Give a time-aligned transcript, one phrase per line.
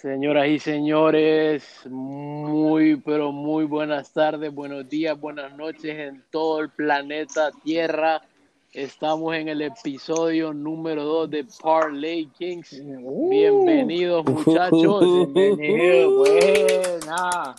[0.00, 6.70] Señoras y señores, muy, pero muy buenas tardes, buenos días, buenas noches en todo el
[6.70, 8.22] planeta Tierra.
[8.72, 12.80] Estamos en el episodio número 2 de Parlay Kings.
[12.80, 13.28] Uh.
[13.28, 15.32] Bienvenidos, muchachos.
[15.32, 17.56] Bienvenidos, buena.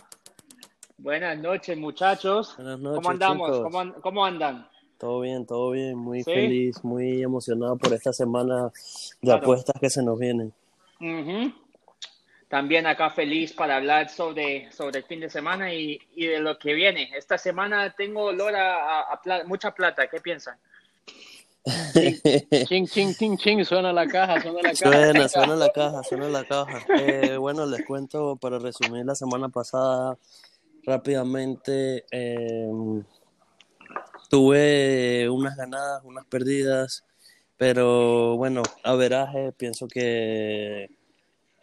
[0.96, 2.54] Buenas noches, muchachos.
[2.56, 3.50] Buenas noches, ¿Cómo andamos?
[3.60, 4.66] ¿Cómo, an- cómo andan?
[4.96, 6.32] Todo bien, todo bien, muy ¿Sí?
[6.32, 8.70] feliz, muy emocionado por esta semana de
[9.20, 9.42] Claro.
[9.42, 10.54] apuestas que se nos vienen.
[11.00, 11.52] Ujú.
[12.50, 16.58] También acá feliz para hablar sobre, sobre el fin de semana y, y de lo
[16.58, 17.08] que viene.
[17.16, 20.08] Esta semana tengo olor a, a- a pla- mucha plata.
[20.08, 20.58] ¿Qué piensan?
[22.66, 24.74] Ching, ching, ching, ching, suena la caja, suena la caja.
[24.74, 26.84] Suena, suena la caja, suena la caja.
[26.98, 30.18] Eh, bueno, les cuento para resumir la semana pasada
[30.84, 32.04] rápidamente.
[32.10, 32.68] eh,
[34.28, 37.04] tuve unas ganadas, unas perdidas,
[37.56, 40.88] pero bueno, averaje, pienso que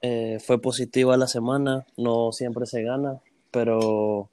[0.02, 1.86] eh, fue positiva la semana.
[1.98, 3.20] No siempre se gana,
[3.52, 4.30] pero,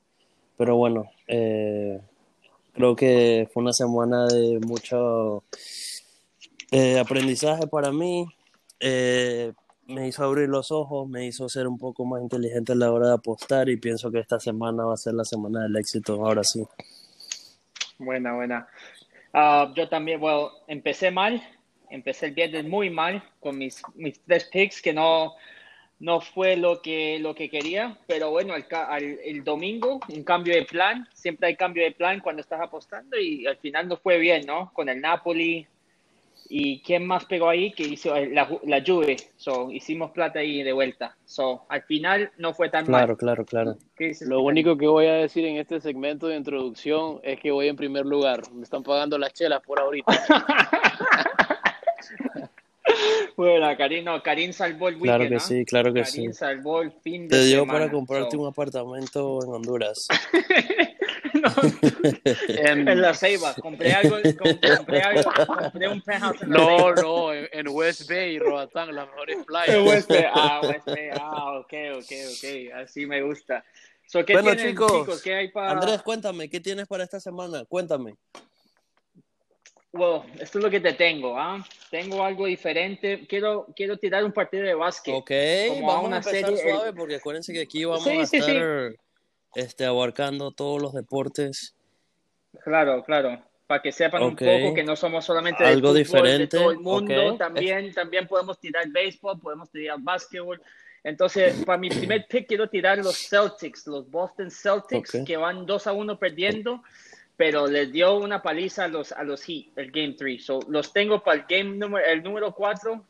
[0.56, 2.00] pero bueno, eh,
[2.72, 5.44] creo que fue una semana de mucho
[6.70, 8.26] eh, aprendizaje para mí.
[8.80, 9.52] Eh,
[9.86, 13.08] me hizo abrir los ojos, me hizo ser un poco más inteligente a la hora
[13.08, 16.42] de apostar y pienso que esta semana va a ser la semana del éxito, ahora
[16.42, 16.66] sí.
[17.98, 18.66] Buena, buena.
[19.32, 21.42] Ah, yo también, bueno, empecé mal.
[21.90, 25.34] Empecé el viernes muy mal con mis, mis tres picks que no,
[26.04, 27.96] no fue lo que, lo que quería.
[28.06, 28.64] Pero bueno, el,
[29.24, 31.08] el domingo, un cambio de plan.
[31.14, 34.70] Siempre hay cambio de plan cuando estás apostando y al final no fue bien, ¿no?
[34.74, 35.66] Con el Napoli.
[36.50, 37.72] ¿Y quién más pegó ahí?
[37.72, 39.16] Que hizo eh, la, Ju- la Juve.
[39.36, 41.16] So, hicimos plata ahí de vuelta.
[41.24, 43.16] So, al final no fue tan Claro, mal.
[43.16, 43.76] claro, claro.
[43.96, 47.50] ¿Qué dices, Lo único que voy a decir en este segmento de introducción es que
[47.50, 48.42] voy en primer lugar.
[48.52, 50.12] Me están pagando las chelas por ahorita.
[53.36, 55.40] Bueno, Karim, no, Karim salvó el weekend, Claro que ¿no?
[55.40, 56.38] sí, claro que Karim sí.
[56.38, 57.78] salvó el fin de Te dio semana.
[57.80, 58.40] para comprarte so.
[58.42, 60.08] un apartamento en Honduras.
[61.34, 61.50] No,
[62.48, 63.54] En- en la Ceiba.
[63.54, 67.02] Compré algo, com- compré algo, compré un penthouse en la No, Ceiba.
[67.02, 69.84] no, en, en West Bay, Roatán, las mejores En playas.
[69.84, 70.24] West Bay.
[70.32, 71.08] Ah, West Bay.
[71.12, 72.72] Ah, ok, ok, ok.
[72.82, 73.64] Así me gusta.
[74.06, 75.72] So, ¿qué Bueno, tienen, chicos, ¿Qué hay para...?
[75.72, 77.64] Andrés, cuéntame, ¿qué tienes para esta semana?
[77.64, 78.14] Cuéntame.
[79.96, 81.64] Well, esto es lo que te tengo, ¿ah?
[81.88, 83.24] Tengo algo diferente.
[83.28, 85.14] Quiero, quiero tirar un partido de básquet.
[85.14, 85.30] Ok,
[85.68, 88.26] Como a vamos a una empezar serie, suave porque acuérdense que aquí vamos Sí, a
[88.26, 88.50] sí, sí.
[88.56, 88.92] estar
[89.54, 91.76] este, abarcando todos los deportes.
[92.64, 93.40] Claro, claro.
[93.68, 94.28] Para que sepan Ok.
[94.30, 97.28] un poco que no somos solamente de Algo fútbol, diferente, de todo el mundo.
[97.34, 97.38] ok.
[97.38, 100.60] También, también podemos tirar béisbol, podemos tirar básquetbol.
[101.04, 105.24] Entonces, para mi primer pick quiero tirar los Celtics, los Boston Celtics, Ok.
[105.24, 106.82] que van 2 a 1 perdiendo,
[107.36, 110.44] pero les dio una paliza a los, a los Heat, el Game 3.
[110.44, 113.04] So, los tengo para el game número, el número 4,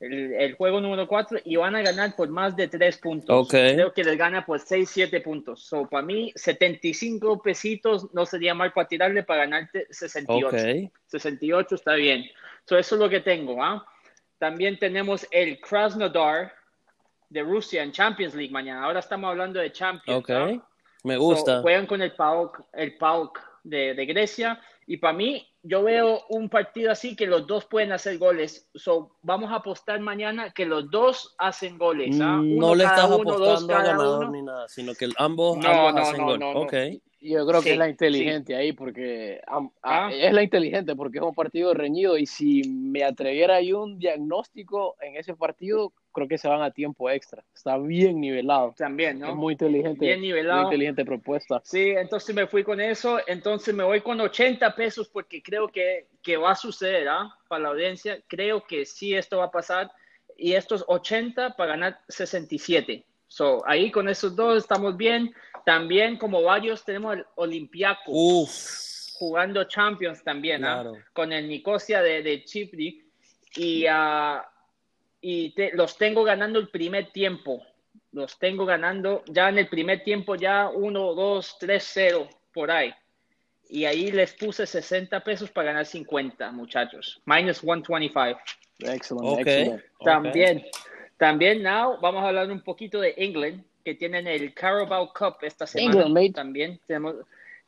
[0.00, 3.46] el, el juego número 4, y van a ganar por más de 3 puntos.
[3.46, 3.50] Ok.
[3.50, 5.62] Creo que les gana por 6, 7 puntos.
[5.62, 10.46] So, para mí, 75 pesitos no sería mal para tirarle para ganarte 68.
[10.48, 10.92] Ok.
[11.06, 12.24] 68 está bien.
[12.66, 13.62] So, eso es lo que tengo.
[13.64, 13.86] ¿ah?
[14.38, 16.52] También tenemos el Krasnodar
[17.30, 18.84] de Rusia en Champions League mañana.
[18.84, 20.28] Ahora estamos hablando de Champions.
[20.28, 20.50] ¿ah?
[21.04, 21.62] Me So, gusta.
[21.62, 24.60] juegan con el PAOK, el PAOK de, de Grecia.
[24.86, 28.68] Y para mí, yo veo un partido así que los dos pueden hacer goles.
[28.74, 32.18] So, vamos a apostar mañana que los dos hacen goles.
[32.20, 32.38] ¿ah?
[32.38, 34.30] Mm, Uno no le estás uno, dos apostando a ganador uno.
[34.32, 36.40] ni nada, sino que ambos, No, ambos no, hacen no, gol.
[36.40, 36.60] no, no.
[36.62, 36.74] Ok.
[37.24, 40.10] Yo creo que Sí, es la inteligente ahí, porque a- Ah.
[40.12, 42.18] es la inteligente, porque es un partido reñido.
[42.18, 46.70] Y si me atreviera ahí un diagnóstico en ese partido, creo que se van a
[46.70, 47.42] tiempo extra.
[47.54, 48.74] Está bien nivelado.
[48.76, 49.30] También, ¿no?
[49.30, 50.06] Es muy inteligente.
[50.06, 50.60] Bien nivelado.
[50.60, 51.60] Muy inteligente propuesta.
[51.64, 53.18] Sí, entonces me fui con eso.
[53.26, 57.34] Entonces me voy con 80 pesos porque creo que, que va a suceder, ¿ah?
[57.48, 58.20] Para la audiencia.
[58.28, 59.90] Creo que sí esto va a pasar.
[60.36, 63.04] Y estos 80 para ganar 67.
[63.26, 65.34] So, ahí con esos dos estamos bien.
[65.64, 69.14] También, como varios, tenemos el Olympiacos Uf.
[69.14, 70.82] jugando Champions también, ¿ah?
[70.82, 70.98] Claro.
[71.12, 72.98] Con el Nicosia de, de Chipre.
[73.56, 74.44] Y, ah,
[75.22, 77.64] y te- los tengo ganando el primer tiempo.
[78.10, 82.92] Los tengo ganando ya en el primer tiempo, ya 1, 2, 3, 0, por ahí.
[83.70, 87.22] Y ahí les puse 60 pesos para ganar 50, muchachos.
[87.24, 88.38] Minus 125.
[88.80, 89.40] Excelente, Ok.
[89.40, 89.84] excelente.
[89.98, 90.04] ok.
[90.04, 90.66] También,
[91.16, 95.66] también, now, vamos a hablar un poquito de England, que tienen el Carabao Cup esta
[95.66, 95.92] semana.
[95.92, 96.32] England, mate.
[96.32, 97.14] También tenemos,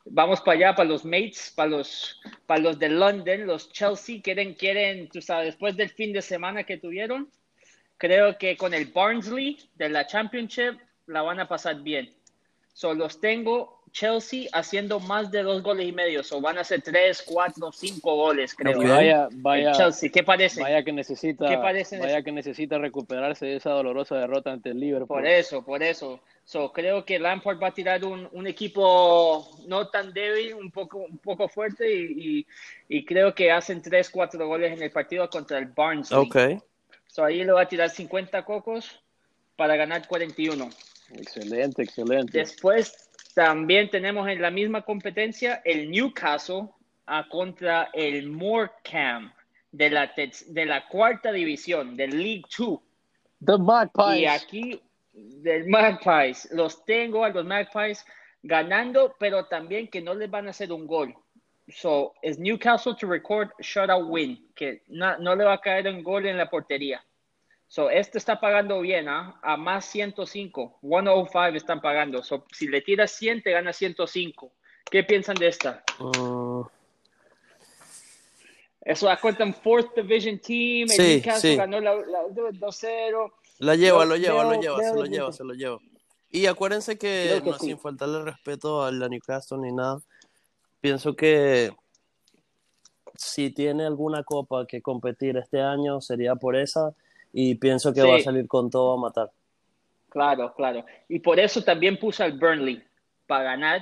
[0.05, 4.53] vamos para allá, para los mates, para los, para los de London, los Chelsea, quieren,
[4.53, 7.29] quieren, tú sabes, después del fin de semana que tuvieron,
[7.97, 12.13] creo que con el Barnsley de la Championship la van a pasar bien.
[12.73, 16.21] So, los tengo Chelsea haciendo más de dos goles y medio.
[16.29, 18.77] O van a ser tres, cuatro, cinco goles, creo.
[18.77, 18.89] Okay.
[18.89, 19.69] Vaya, vaya.
[19.69, 20.61] El Chelsea, ¿qué parece?
[20.61, 24.81] Vaya que necesita, ¿Qué parece vaya que necesita recuperarse de esa dolorosa derrota ante el
[24.81, 25.07] Liverpool.
[25.07, 26.19] Por eso, por eso.
[26.43, 30.97] So, creo que Lampard va a tirar un, un equipo no tan débil, un poco,
[30.97, 32.39] un poco fuerte y,
[32.89, 36.19] y, y, creo que hacen tres, cuatro goles en el partido contra el Barnsley.
[36.19, 36.61] Ok.
[37.15, 39.01] So, ahí le va a tirar 50 cocos
[39.55, 40.69] para ganar 41.
[41.11, 42.39] Excelente, excelente.
[42.39, 46.67] Después también tenemos en la misma competencia el Newcastle
[47.05, 49.31] a contra el Morecambe
[49.71, 52.83] de la, de la cuarta división, del League Two.
[53.45, 54.17] The Magpies.
[54.17, 54.81] Y aquí,
[55.13, 58.05] del Magpies, los tengo a los Magpies
[58.43, 61.15] ganando, pero también que no les van a hacer un gol.
[61.67, 66.03] So, es Newcastle to record shutout win, que no, no le va a caer un
[66.03, 67.03] gol en la portería.
[67.67, 69.33] So, este está pagando bien, ¿ah?
[69.35, 69.39] ¿eh?
[69.41, 70.79] a más 105.
[70.81, 72.21] 105 están pagando.
[72.21, 74.51] So, si le tiras 100, te gana 105.
[74.89, 75.83] ¿Qué piensan de esta?
[75.99, 76.63] Uh,
[78.81, 80.87] Eso da cuenta en Fourth Division Team.
[80.87, 81.55] Sí, el Newcastle sí.
[81.57, 83.33] ganó la, la 2-0.
[83.59, 85.79] la lleva, lo lleva, lo lleva, se lo lleva, se lo lleva.
[86.29, 87.65] Y acuérdense que, Creo que no, sí.
[87.67, 89.99] sin faltarle respeto a la Newcastle ni nada,
[90.85, 91.71] pienso que
[93.15, 96.93] si tiene alguna copa que competir este año sería por esa
[97.33, 98.07] y pienso que Sí.
[98.07, 99.31] va a salir con todo a matar.
[100.09, 100.85] Claro, claro.
[101.09, 102.83] Y por eso también puse al Burnley
[103.25, 103.81] para ganar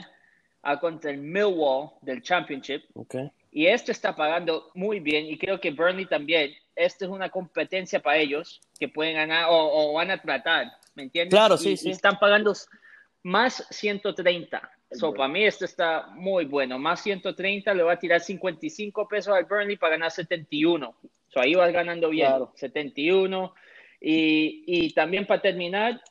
[0.62, 2.84] a contra el Millwall del Championship.
[2.94, 3.16] ¿ok?
[3.52, 6.54] Y este está pagando muy bien y creo que Burnley también.
[6.74, 9.56] Esta es una competencia para ellos que pueden ganar o,
[9.92, 11.38] o van a tratar, ¿me entiendes?
[11.38, 11.90] Claro, Y- sí, y sí.
[11.92, 12.54] están pagando
[13.24, 14.72] más 130.
[14.94, 16.78] So, para mí esto está muy bueno.
[16.80, 20.96] Más 130 le va a tirar 55 pesos al Burnley para ganar 71.
[21.28, 22.28] So, ahí vas ganando bien.
[22.28, 22.52] Claro.
[22.56, 23.54] 71.
[24.00, 26.02] Y, y también para terminar,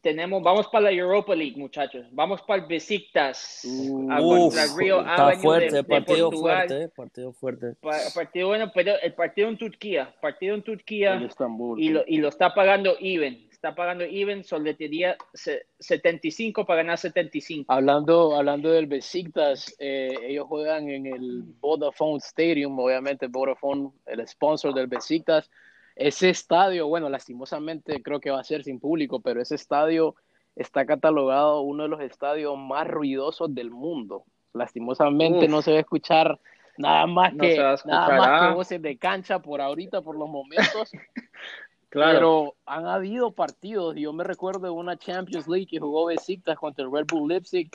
[0.00, 2.06] tenemos, vamos para la Europa League, muchachos.
[2.12, 3.64] Vamos para el Besiktas
[4.10, 6.56] a Uf, contra el Rio está Avenue fuerte, de, de partido Portugal.
[6.68, 7.66] fuerte, eh, partido fuerte.
[7.80, 11.80] Pa- partido bueno, pero el partido en Turquía, partido en Turquía En Estambul.
[11.80, 16.98] y lo, y lo está pagando even, está pagando even, soletería se- 75 para ganar
[16.98, 17.72] 75.
[17.72, 24.74] Hablando, hablando del Besiktas, eh, ellos juegan en el Vodafone Stadium, obviamente Vodafone, el sponsor
[24.74, 25.50] del Besiktas.
[25.96, 30.14] Ese estadio, bueno, lastimosamente creo que va a ser sin público, pero ese estadio
[30.56, 34.24] está catalogado uno de los estadios más ruidosos del mundo.
[34.52, 35.50] Lastimosamente Uf.
[35.50, 36.38] no se va a escuchar
[36.76, 40.92] nada más No que nada más que voces de cancha por ahorita, por los momentos.
[41.94, 42.12] Claro.
[42.18, 46.84] Pero han habido partidos, yo me recuerdo de una Champions League que jugó Besiktas contra
[46.84, 47.70] el Red Bull Leipzig.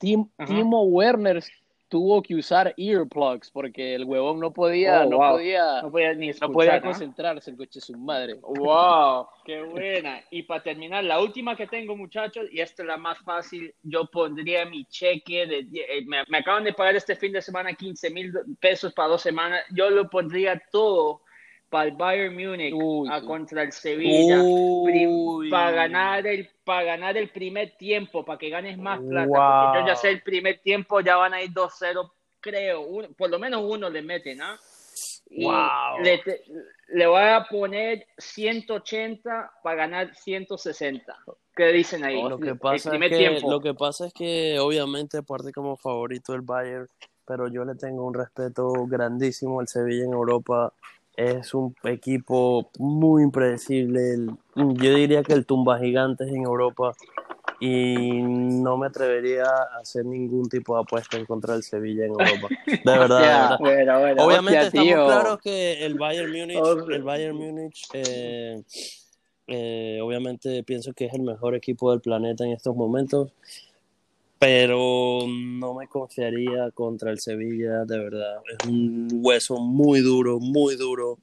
[0.00, 0.28] Tim-.
[0.44, 1.40] Timo Werner
[1.88, 5.30] tuvo que usar earplugs porque el huevón no podía, Oh, no wow.
[5.36, 6.52] podía, no podía ni no escuchar.
[6.52, 6.80] podía ¿ah?
[6.82, 8.34] concentrarse el coche su madre.
[8.42, 10.20] Wow, qué buena.
[10.32, 14.06] Y para terminar, la última que tengo, muchachos, y esta es la más fácil, yo
[14.10, 18.10] pondría mi cheque, de, eh, me, me acaban de pagar este fin de semana 15
[18.10, 21.22] mil pesos para dos semanas, yo lo pondría todo
[21.68, 25.50] para el Bayern Múnich Uy, a contra el Sevilla, Uy.
[25.50, 29.72] para ganar el para ganar el primer tiempo, para que ganes más plata, Wow.
[29.72, 33.30] porque yo ya sé el primer tiempo ya van a ir 2-0, creo, uno- por
[33.30, 34.58] lo menos uno le meten, ¿ah?
[35.30, 36.02] Y Wow.
[36.04, 36.22] le,
[36.88, 41.16] le voy a poner 180 para ganar 160.
[41.54, 42.22] ¿Qué dicen ahí?
[42.22, 43.50] Lo que, El pasa es primer que, tiempo.
[43.50, 46.88] lo que pasa es que obviamente parte como favorito el Bayern,
[47.26, 50.72] pero yo le tengo un respeto grandísimo al Sevilla en Europa.
[51.18, 54.12] Es un equipo muy impredecible.
[54.14, 56.94] el- yo diría que el tumba gigantes en Europa
[57.58, 62.12] y no me atrevería a hacer ningún tipo de apuesta en contra del Sevilla en
[62.12, 62.48] Europa.
[62.84, 63.40] De verdad, de Hostia.
[63.40, 63.56] verdad.
[63.58, 64.24] Bueno, bueno.
[64.26, 65.04] Obviamente hostia, estamos tío.
[65.06, 66.94] claros que el Bayern Múnich, Hostia.
[66.96, 68.62] el Bayern Múnich, eh,
[69.48, 73.32] eh, obviamente pienso que es el mejor equipo del planeta en estos momentos,
[74.38, 78.40] pero no me confiaría contra el Sevilla, de verdad.
[78.48, 81.18] Es un hueso muy duro, muy duro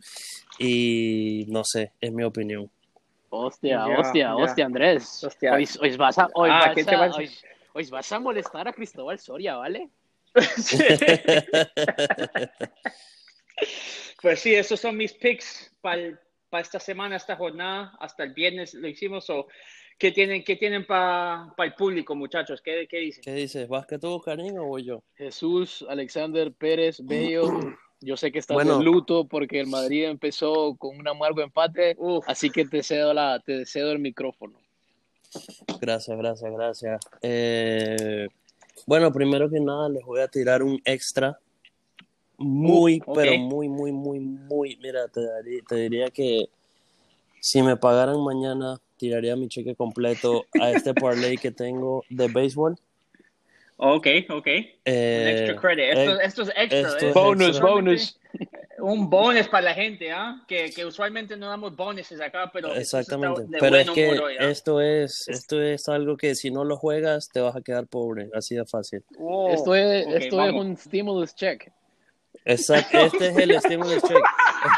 [0.59, 2.69] y no sé, es mi opinión.
[3.29, 4.35] Hostia, Ya, hostia, ya.
[4.35, 5.23] hostia, Andrés.
[5.23, 5.53] Hostia.
[5.53, 7.31] Hoy, hoy vas a, hoy Ah, vas ¿qué te a- vas a- hoy-
[7.73, 9.89] hoy vas a molestar a Cristóbal Soria, ¿vale?
[14.21, 16.01] pues sí, esos son mis picks para
[16.59, 17.93] esta semana, esta jornada.
[17.99, 19.29] Hasta el viernes lo hicimos.
[19.29, 19.47] o
[19.97, 22.61] ¿Qué tienen, qué tienen para el público, muchachos?
[22.61, 23.23] ¿Qué, qué dicen?
[23.23, 23.67] ¿Qué dices?
[23.67, 25.01] ¿Vas que tú, Karim, o voy yo?
[25.15, 27.43] Jesús Alexander Pérez Bello.
[28.01, 28.77] Yo sé que estás Bueno.
[28.77, 33.13] de luto porque el Madrid empezó con un amargo empate, Uf, así que te cedo
[33.13, 34.59] la, te cedo el micrófono.
[35.79, 37.01] Gracias, gracias, gracias.
[37.21, 38.27] Eh,
[38.85, 41.39] bueno, primero que nada les voy a tirar un extra.
[42.37, 44.77] Muy, Uh, pero muy, muy, muy, muy.
[44.83, 46.49] Mira, te, daría- te diría que
[47.39, 52.75] si me pagaran mañana, tiraría mi cheque completo a este parlay que tengo de béisbol.
[53.77, 54.47] Ok, ok.
[54.85, 55.97] Eh, Un extra credit.
[55.97, 56.79] Esto, eh, esto es extra.
[56.79, 57.09] esto ¿eh?
[57.09, 57.65] es Bonus, extra.
[57.69, 58.19] bonus.
[58.79, 60.41] Un bonus para la gente, ¿ah?
[60.47, 63.43] Que, que usualmente no damos bonuses acá, pero esto está Exactamente.
[63.43, 64.49] de Pero es que hoy, ¿ah?
[64.49, 68.29] esto es, esto es algo que si no lo juegas te vas a quedar pobre,
[68.33, 69.03] así de fácil.
[69.49, 71.71] Esto es, esto es un stimulus check.
[72.43, 74.23] Exacto, este es el stimulus check.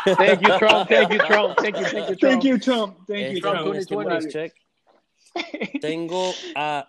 [0.05, 0.89] Thank you, Trump.
[0.89, 1.57] Thank you, Trump.
[1.57, 2.19] Thank you, thank you, Trump.
[2.19, 2.97] Thank you, Trump.
[3.07, 3.59] Thank you, es Trump.
[3.59, 3.81] un 2020.
[3.83, 4.53] stimulus check.
[5.81, 6.87] Tengo a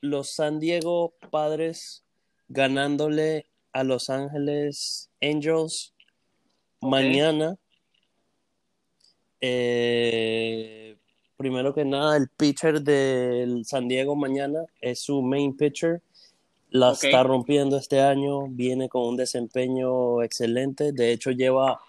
[0.00, 2.04] los San Diego Padres
[2.48, 5.94] ganándole a Los Ángeles Angels
[6.80, 7.56] mañana.
[9.40, 10.96] Eh,
[11.36, 16.02] primero que nada, el pitcher del San Diego mañana es su main pitcher.
[16.70, 20.92] La está rompiendo este año, viene con un desempeño excelente.
[20.92, 21.80] De hecho, lleva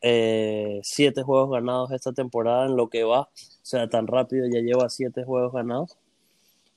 [0.00, 3.20] eh, siete juegos ganados esta temporada en lo que va.
[3.22, 3.28] O
[3.62, 5.96] sea, tan rápido ya lleva siete juegos ganados.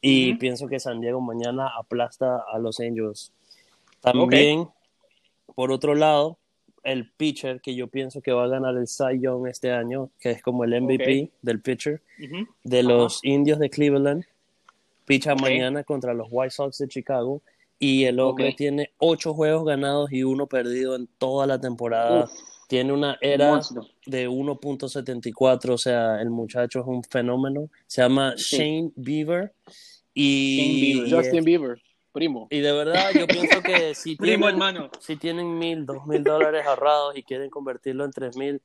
[0.01, 3.33] Y pienso que San Diego mañana aplasta a los Angels.
[3.99, 4.69] También,
[5.55, 6.37] por otro lado,
[6.83, 10.31] el pitcher que yo pienso que va a ganar el Cy Young este año, que
[10.31, 12.47] es como el MVP del pitcher Ujú.
[12.63, 14.23] de los indios de Cleveland,
[15.05, 17.41] picha mañana contra los White Sox de Chicago.
[17.79, 18.55] Y el hombre Ok.
[18.57, 22.25] tiene ocho juegos ganados y uno perdido en toda la temporada.
[22.25, 22.31] Uf.
[22.67, 23.87] Tiene una era Monstruo.
[24.05, 27.69] de 1.74, o sea, el muchacho es un fenómeno.
[27.87, 28.57] Se llama Sí.
[28.57, 29.53] Shane Bieber.
[30.13, 31.11] Y, Shane Bieber.
[31.23, 31.81] Justin Bieber,
[32.11, 32.47] primo.
[32.51, 33.25] y de verdad, yo
[33.57, 34.89] pienso que si Primo tienen, hermano.
[34.99, 38.61] si tienen mil, dos mil dólares ahorrados y quieren convertirlo en tres mil,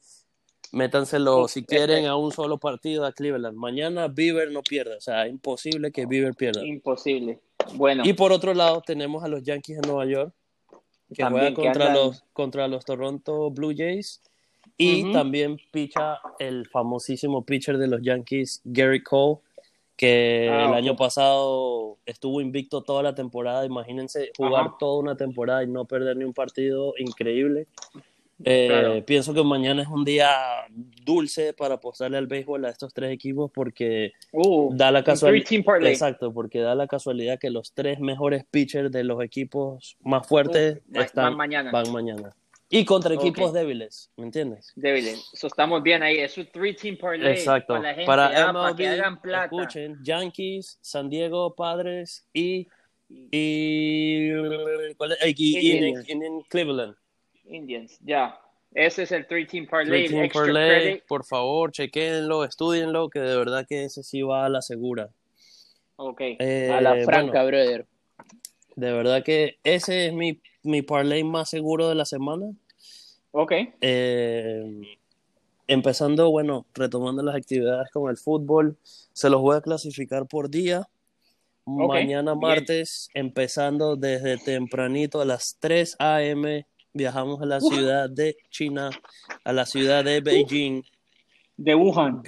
[0.73, 3.57] métanselo si quieren este- a un solo partido a Cleveland.
[3.57, 6.65] Mañana Bieber no pierda, o sea, imposible que Bieber pierda.
[6.67, 7.41] Imposible.
[7.75, 10.33] Bueno, Y por otro lado, tenemos a los Yankees de Nueva York,
[11.15, 14.21] que También, juegan que contra, los, contra los Toronto Blue Jays.
[14.77, 19.39] Y también picha el famosísimo pitcher de los Yankees, Gary Cole,
[19.97, 23.65] que Ah, el año pasado estuvo invicto toda la temporada.
[23.65, 24.77] Imagínense jugar Ajá.
[24.79, 27.69] toda una temporada y no perder ni un partido, increíble.
[28.43, 29.05] Eh, Claro.
[29.05, 30.29] Pienso que mañana es un día
[31.05, 35.47] dulce para apostarle al béisbol a estos tres equipos porque uh, da la casualidad.
[35.87, 40.81] Exacto, porque da la casualidad que los tres mejores pitchers de los equipos más fuertes
[40.93, 41.71] Uh, están, van mañana.
[41.71, 42.35] van mañana.
[42.71, 44.73] Y contra equipos débiles, ¿me entiendes?
[44.75, 45.31] Débiles.
[45.35, 46.19] So, estamos bien ahí.
[46.19, 47.33] Es un three-team parlay.
[47.35, 47.75] Exacto.
[47.75, 49.45] Para la gente, Para para MLB, que hagan plata.
[49.45, 52.67] escuchen, Yankees, San Diego Padres y
[53.09, 54.31] y,
[54.97, 55.19] ¿cuál es?
[55.27, 56.09] y- y- y- Indians.
[56.09, 56.97] y- en Cleveland.
[57.47, 58.39] Indians, ya.
[58.73, 59.89] Ese es el three-team parlay.
[59.89, 61.05] Three el Team extra Parlay, credit.
[61.07, 65.11] por favor, chequenlo, estudienlo, que de verdad que ese sí va a la segura.
[65.97, 66.21] Ok.
[66.21, 67.87] Eh, A la bueno, franca, brother.
[68.75, 72.47] de verdad que ese es mi, mi parlay más seguro de la semana.
[73.31, 73.53] Ok.
[73.81, 74.99] Eh,
[75.69, 78.77] empezando, bueno, retomando las actividades con el fútbol,
[79.13, 80.89] se los voy a clasificar por día.
[81.67, 82.41] Mañana bien.
[82.41, 88.91] martes, empezando desde tempranito a las 3 a.m., viajamos a la ciudad de China,
[89.45, 90.83] a la ciudad de Beijing.
[91.57, 92.23] De Wuhan.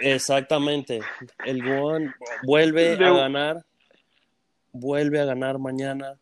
[0.00, 1.00] Exactamente.
[1.44, 3.64] El Guan vuelve De- a ganar.
[4.72, 6.18] Vuelve a ganar mañana.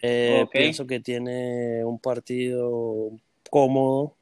[0.00, 0.44] Eh.
[0.50, 3.10] Pienso que tiene un partido
[3.48, 4.16] cómodo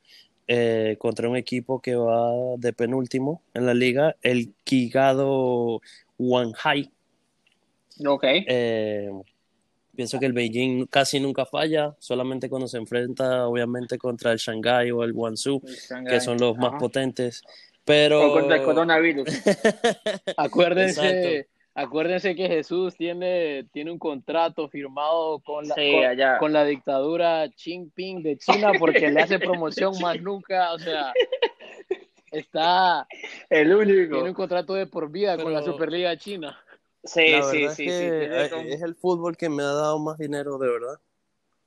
[0.46, 5.80] eh, contra un equipo que va de penúltimo en la liga, el Kigado
[6.18, 6.90] Wanhai.
[8.04, 8.24] Ok.
[8.24, 9.10] Eh,
[10.00, 14.90] pienso que el Beijing casi nunca falla, solamente cuando se enfrenta, obviamente, contra el Shanghai
[14.92, 15.60] o el Guangzhou,
[16.08, 17.42] que son los más potentes.
[17.84, 19.28] Pero O contra el coronavirus.
[20.38, 26.38] Acuérdense, acuérdense que Jesús tiene, tiene un contrato firmado con la, Sí, con, allá.
[26.38, 31.12] con la dictadura Xi Jinping de China porque le hace promoción más nunca, o sea,
[32.32, 33.06] está,
[33.50, 34.14] El único.
[34.14, 36.58] tiene un contrato de por vida con la Superliga China.
[37.04, 37.84] Sí, La sí, sí, es sí.
[37.86, 37.90] que
[38.20, 41.00] tiene eh, como- es el fútbol que me ha dado más dinero, de verdad.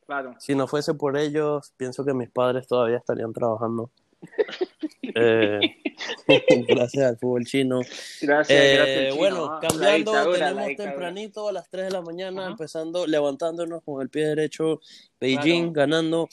[0.05, 0.35] Claro.
[0.39, 3.89] Si no fuese por ellos, pienso que mis padres todavía estarían trabajando.
[5.15, 5.59] Eh,
[6.67, 7.81] gracias al fútbol chino.
[8.21, 9.03] Gracias, Eh, gracias.
[9.09, 9.59] chino, bueno, ¿ah?
[9.61, 12.51] Cambiando, dictadura, tenemos tempranito a las 3 de la mañana, Ajá.
[12.51, 14.79] empezando, levantándonos con el pie derecho,
[15.19, 16.29] Beijing ganando.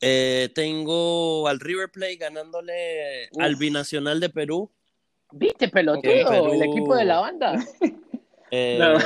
[0.00, 3.42] Eh, tengo al River Plate ganándole Uf.
[3.42, 4.70] al Binacional de Perú.
[5.32, 6.52] ¿Viste, pelotudo?
[6.52, 7.54] El equipo de la banda.
[8.54, 8.98] Eh, No.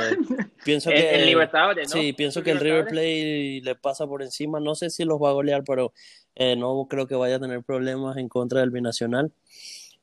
[0.65, 2.01] Pienso En, que en Libertadores, ¿no?
[2.01, 2.85] Sí, pienso ¿En que el River?
[2.87, 4.59] Plate le pasa por encima.
[4.59, 5.93] No sé si los va a golear, pero
[6.35, 9.31] eh, no creo que vaya a tener problemas en contra del binacional.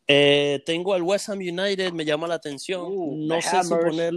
[0.08, 2.84] Eh, tengo al West Ham United, me llama la atención.
[2.86, 3.84] Uh, no sé si Hammers.
[3.84, 4.14] poner,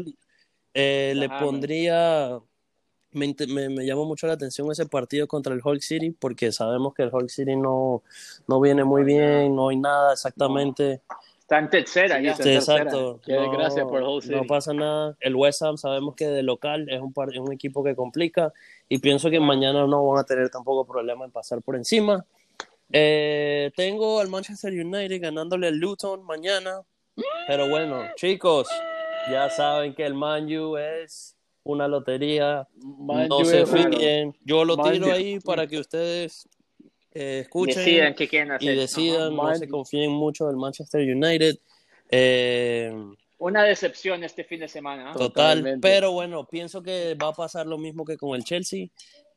[0.74, 1.44] eh, le Hammers.
[1.44, 2.40] pondría.
[3.12, 6.94] Me, me, me llama mucho la atención ese partido contra el Hulk City, porque sabemos
[6.94, 8.02] que el Hulk City no,
[8.48, 11.02] no viene muy No bien, no hay nada exactamente.
[11.48, 12.32] Está en tercera Sí, ya.
[12.32, 12.77] está Sí, en tercera.
[12.84, 13.22] exacto.
[13.25, 14.36] Qué desgracia por Hull City.
[14.36, 15.16] no pasa nada.
[15.22, 18.51] El West Ham sabemos que de local es un, par- es un equipo que complica
[18.89, 22.25] y pienso que mañana no van a tener tampoco problema en pasar por encima.
[22.92, 26.82] Eh, tengo al Manchester United ganándole al Luton mañana,
[27.48, 28.68] pero bueno, chicos,
[29.32, 32.68] ya saben que el Man U es una lotería.
[32.82, 34.36] Man no U se fíen.
[34.44, 36.48] Yo lo Man tiro ahí para que ustedes
[37.19, 38.75] eh, escuchen Decidan qué quieren y hacer.
[38.77, 41.57] decidan, no se confíen mucho del Manchester United.
[42.09, 42.93] Eh,
[43.39, 45.09] Una decepción este fin de semana.
[45.09, 45.13] ¿ah?
[45.13, 45.27] total,
[45.59, 45.79] Totalmente.
[45.88, 48.88] pero bueno, pienso que va a pasar lo mismo que con el Chelsea.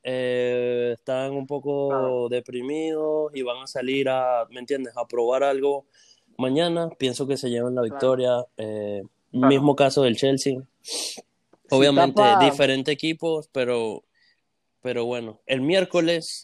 [0.02, 5.84] Eh, están un poco deprimidos y van a salir a, ¿me entiendes?, a probar algo
[6.38, 6.88] mañana.
[6.99, 8.44] Pienso que se llevan la victoria.
[8.56, 9.46] Eh, Claro.
[9.46, 10.56] Mismo caso del Chelsea.
[11.70, 14.02] Obviamente, tapa- diferentes equipos, pero,
[14.82, 16.42] pero bueno, el miércoles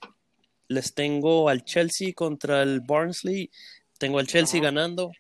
[0.68, 3.50] les tengo al Chelsea contra el Barnsley.
[3.99, 4.66] Tengo al Chelsea Ajá.
[4.70, 5.11] ganando.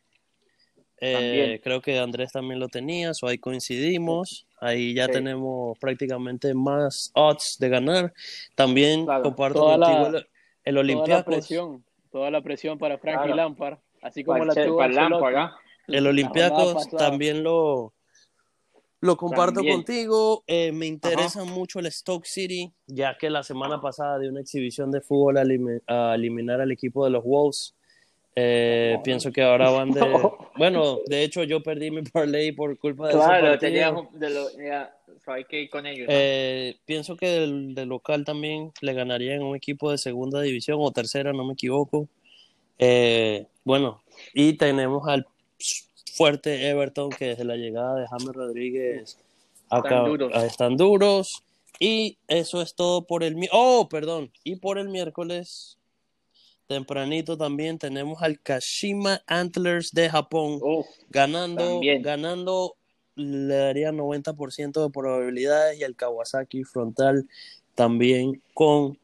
[1.00, 4.46] Eh, creo que Andrés también lo tenía, so ahí coincidimos.
[4.60, 5.12] Ahí ya Sí.
[5.12, 8.14] tenemos prácticamente más odds de ganar.
[8.54, 9.22] También Claro.
[9.24, 11.24] comparto Toda la- contigo el, el Toda la Olympiacos.
[11.34, 13.36] presión, toda la presión para Frankie Claro.
[13.36, 14.94] Lampard, así como Para la tuvo el.
[14.94, 15.56] Lampard, ¿ah?
[15.86, 17.92] El Olympiacos también lo,
[19.06, 19.76] lo comparto También.
[19.76, 20.44] contigo.
[20.46, 24.90] Eh, me interesa mucho el Stoke City, ya que la semana pasada de una exhibición
[24.90, 27.74] de fútbol a, elimi- a eliminar al equipo de los Wolves.
[28.38, 30.00] Eh, pienso que ahora van de...
[30.58, 34.94] Bueno, de hecho yo perdí mi parlay por culpa de Claro, tenías de lo, ya,
[35.26, 36.06] hay que ir con ellos.
[36.06, 36.14] ¿no?
[36.14, 40.78] Eh, pienso que del, del local también le ganarían a un equipo de segunda división
[40.80, 42.08] o tercera, no me equivoco.
[42.78, 44.02] Eh, bueno,
[44.34, 45.26] y tenemos al
[46.16, 49.18] fuerte Everton que desde la llegada de James Rodríguez
[49.68, 50.32] acá, duros.
[50.34, 51.42] ah, están duros.
[51.78, 53.36] Y eso es todo por el...
[53.52, 54.32] Oh, perdón.
[54.44, 55.76] Y por el miércoles,
[56.66, 60.58] tempranito también tenemos al Kashima Antlers de Japón
[61.10, 62.02] ganando, También.
[62.02, 62.76] ganando
[63.14, 67.26] le daría 90% de probabilidades y el Kawasaki frontal
[67.74, 68.98] también con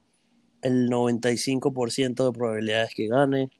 [0.63, 3.51] el 95% de probabilidades que gane.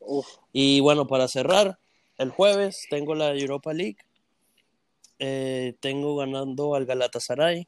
[0.00, 0.26] uf.
[0.52, 1.78] Y bueno, para cerrar,
[2.18, 3.98] el jueves tengo la Europa League.
[5.18, 7.66] Eh, tengo ganando al Galatasaray.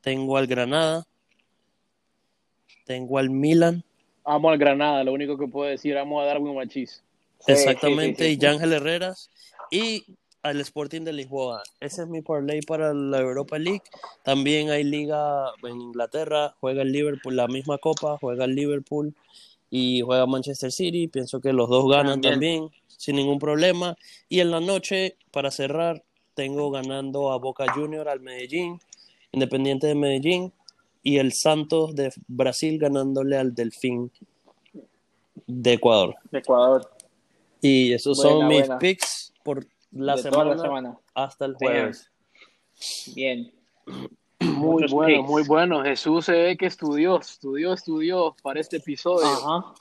[0.00, 1.06] Tengo al Granada.
[2.84, 3.84] Tengo al Milan.
[4.24, 7.02] Amo al Granada, lo único que puedo decir, amo a Darwin Machís.
[7.46, 8.34] Exactamente, sí, sí, sí.
[8.34, 9.30] y Yángel Herreras
[9.70, 10.04] y
[10.42, 11.62] al Sporting de Lisboa.
[11.80, 13.82] Ese es mi parlay para la Europa League.
[14.24, 19.14] También hay liga en Inglaterra, juega el Liverpool, la misma copa, juega el Liverpool
[19.70, 21.08] y juega Manchester City.
[21.08, 22.32] Pienso que los dos ganan También.
[22.32, 23.96] también, sin ningún problema.
[24.28, 26.02] Y en la noche, para cerrar,
[26.34, 28.78] tengo ganando a Boca Junior, al Medellín,
[29.32, 30.52] Independiente de Medellín,
[31.02, 34.10] y el Santos de Brasil ganándole al Delfín
[35.46, 36.16] de Ecuador.
[36.30, 36.90] De Ecuador.
[37.60, 38.78] Y esos Buena, son mis buena.
[38.78, 40.98] picks por la semana, toda la semana.
[41.14, 42.10] hasta el jueves.
[43.14, 43.52] Bien.
[44.40, 44.50] Muy
[44.82, 45.82] Muchos bueno, muy bueno.
[45.82, 49.26] Jesús se ve que estudió, estudió, estudió para este episodio.
[49.26, 49.72] Ajá.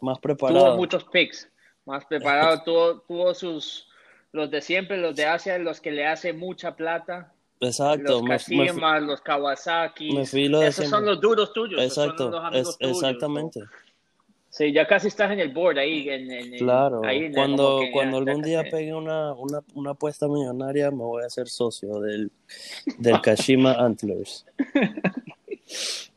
[0.00, 0.76] Más Tuvo preparado.
[0.76, 1.48] muchos picks.
[1.84, 2.62] Más preparado.
[2.64, 3.88] tuvo, tuvo sus.
[4.32, 7.32] Los de siempre, los de Asia, los que le hace mucha plata.
[7.60, 8.20] Exacto.
[8.20, 10.12] los Kashima, los Kawasaki.
[10.12, 10.98] me fui lo de Esos siempre.
[10.98, 11.80] son los duros tuyos.
[11.80, 12.30] esos son exacto.
[12.30, 13.60] los amigos es- tuyos, exactamente.
[13.60, 13.66] ¿no?
[14.54, 16.10] Sí, ya casi estás en el board ahí.
[16.10, 17.00] En, en- Claro.
[17.06, 20.98] ahí en- cuando cuando ya algún día casi- pegue una, una, una apuesta millonaria, me
[21.04, 22.30] voy a hacer socio del,
[22.98, 24.44] del Kashima Antlers.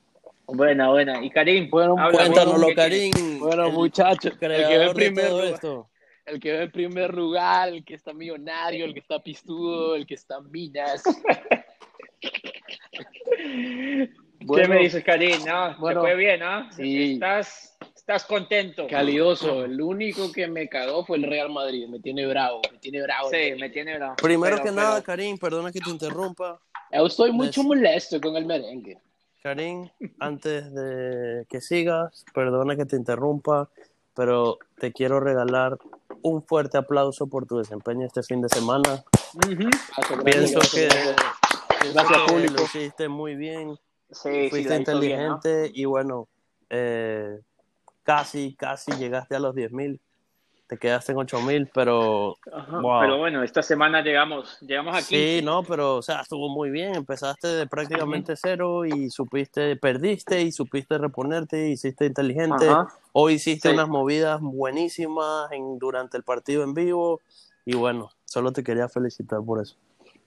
[0.48, 1.24] Buena, buena.
[1.24, 2.68] Y Karim, Bueno, Cuéntanoslo.
[2.76, 3.40] Karim.
[3.40, 5.90] Bueno, el muchachos, el que ve creador en de primer todo lugar, esto.
[6.26, 10.06] el que ve en primer lugar, el que está millonario, el que está pistudo, el
[10.06, 11.04] que está en minas.
[13.34, 15.44] ¿Qué me dices, Karim?
[15.46, 16.70] No, bueno, te fue bien, ¿ah?
[16.76, 17.14] sí.
[17.14, 18.86] Estás, estás contento.
[18.88, 19.66] Calidoso.
[19.66, 21.88] El único que me cagó fue el Real Madrid.
[21.88, 23.30] Me tiene bravo, me tiene bravo.
[23.32, 24.16] Sí, me tiene bravo.
[24.18, 26.60] Primero Pero- que pero- nada, Karim, perdona que te interrumpa.
[26.94, 29.00] Yo estoy mucho Les- molesto con el merengue.
[29.42, 29.90] Karim,
[30.20, 33.70] antes de que sigas, perdona que te interrumpa,
[34.16, 35.78] pero te quiero regalar
[36.22, 39.04] un fuerte aplauso por tu desempeño este fin de semana.
[39.34, 39.70] Ujú.
[39.98, 42.22] Gracias, Pienso que, gracias.
[42.28, 42.54] público.
[42.54, 43.76] lo hiciste muy bien,
[44.12, 44.76] Sí, sí, fuiste bien, ¿no?
[44.78, 46.28] inteligente y bueno,
[46.70, 47.40] eh,
[48.06, 50.00] casi, casi llegaste a los 10 mil.
[50.68, 53.02] Te quedaste en 8 mil, pero Ajá, Wow.
[53.02, 55.16] Pero bueno, esta semana llegamos, llegamos aquí.
[55.16, 56.96] Sí, no, pero o sea, estuvo muy bien.
[56.96, 62.68] Empezaste de prácticamente cero y supiste, perdiste y supiste reponerte, hiciste inteligente.
[62.68, 62.88] Ajá.
[63.12, 63.74] Hoy hiciste Sí.
[63.76, 67.22] unas movidas buenísimas en, durante el partido en vivo
[67.64, 69.76] y bueno, solo te quería felicitar por eso.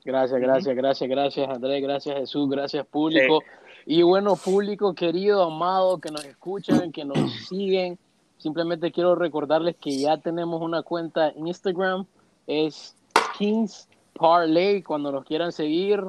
[0.04, 3.42] Gracias, gracias, gracias, gracias, Andrés, gracias, Jesús, gracias, público.
[3.90, 7.16] Y bueno, público querido, amado, que nos escuchan, que nos
[7.48, 7.98] siguen,
[8.37, 12.05] simplemente quiero recordarles que ya tenemos una cuenta en Instagram,
[12.46, 12.94] es
[13.38, 16.05] Kings Parlay, cuando nos quieran seguir,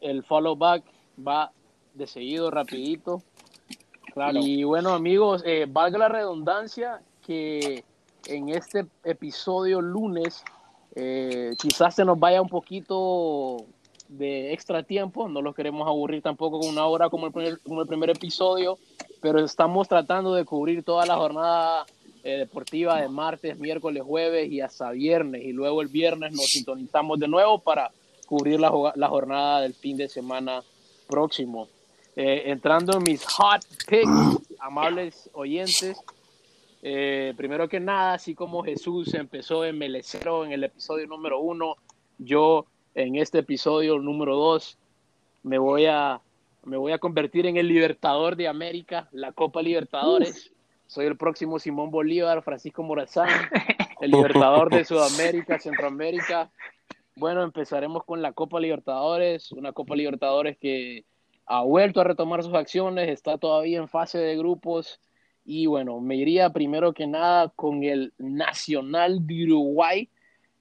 [0.00, 0.84] el follow back
[1.26, 1.50] va
[1.94, 3.20] de seguido, rapidito.
[4.34, 7.82] Y bueno, amigos, eh, valga la redundancia que
[8.26, 10.44] en este episodio lunes
[10.94, 13.66] eh, quizás se nos vaya un poquito
[14.08, 17.82] de extra tiempo, no los queremos aburrir tampoco con una hora como el primer, como
[17.82, 18.78] el primer episodio,
[19.20, 21.86] pero estamos tratando de cubrir toda la jornada
[22.24, 27.18] eh, deportiva de martes, miércoles, jueves y hasta viernes, y luego el viernes nos sintonizamos
[27.18, 27.90] de nuevo para
[28.26, 30.62] cubrir la, la jornada del fin de semana
[31.06, 31.68] próximo.
[32.16, 35.98] Eh, entrando en mis hot picks, amables oyentes,
[36.82, 41.76] eh, primero que nada, así como Jesús empezó en Melecero en el episodio número uno,
[42.18, 42.66] yo
[42.96, 44.78] en este episodio número dos
[45.42, 46.18] me voy a,
[46.64, 50.50] me voy a convertir en el libertador de América, la Copa Libertadores.
[50.86, 53.28] Soy el próximo Simón Bolívar, Francisco Morazán,
[54.00, 56.50] el libertador de Sudamérica, Centroamérica.
[57.16, 61.04] Bueno, empezaremos con la Copa Libertadores, una Copa Libertadores que
[61.44, 65.00] ha vuelto a retomar sus acciones, está todavía en fase de grupos
[65.44, 70.08] y bueno, me iría primero que nada con el Nacional de Uruguay,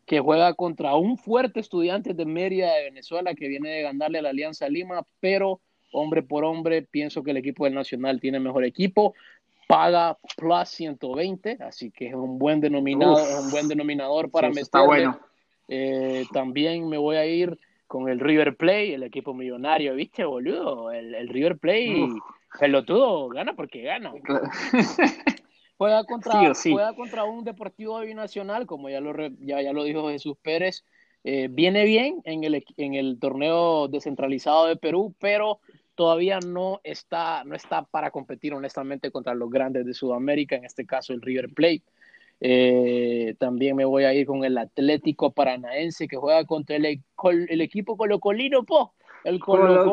[0.06, 4.22] que juega contra un fuerte estudiante de Mérida de Venezuela que viene de ganarle a
[4.22, 8.66] la Alianza Lima, pero hombre por hombre, pienso que el equipo del Nacional tiene mejor
[8.66, 9.16] equipo,
[9.68, 14.60] paga plus 120, así que es un buen denominador, es un buen denominador para sí,
[14.60, 15.20] Está bueno.
[15.68, 20.92] Eh, también me voy a ir con el River Play, el equipo millonario, ¿viste, boludo?
[20.92, 22.08] El, el River Play
[22.60, 24.14] pelotudo, gana porque gana.
[25.78, 30.38] juega contra, juega contra un Deportivo Binacional, como ya lo, ya, ya lo dijo Jesús
[30.42, 30.84] Pérez.
[31.24, 35.60] Eh, viene bien en el, en el torneo descentralizado de Perú, pero
[35.96, 40.86] todavía no está, no está para competir honestamente contra los grandes de Sudamérica, en este
[40.86, 41.84] caso el River Plate.
[42.42, 47.62] Eh, también me voy a ir con el Atlético Paranaense que juega contra el, el
[47.62, 48.94] equipo colocolino, po.
[49.24, 49.86] El Colo,